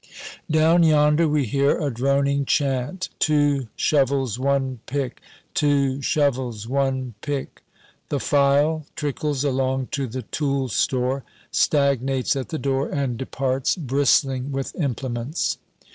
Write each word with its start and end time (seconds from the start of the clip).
Down 0.49 0.81
yonder 0.81 1.27
we 1.27 1.45
hear 1.45 1.77
a 1.79 1.91
droning 1.93 2.43
chant 2.45 3.09
"Two 3.19 3.67
shovels, 3.75 4.39
one 4.39 4.79
pick, 4.87 5.21
two 5.53 6.01
shovels, 6.01 6.67
one 6.67 7.13
pick" 7.21 7.61
The 8.09 8.19
file 8.19 8.87
trickles 8.95 9.43
along 9.43 9.89
to 9.91 10.07
the 10.07 10.23
tool 10.23 10.69
store, 10.69 11.23
stagnates 11.51 12.35
at 12.35 12.49
the 12.49 12.57
door, 12.57 12.89
and 12.89 13.15
departs, 13.15 13.75
bristling 13.75 14.51
with 14.51 14.73
implements. 14.73 15.59